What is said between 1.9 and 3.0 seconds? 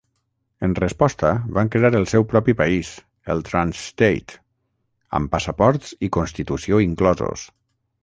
el seu propi país,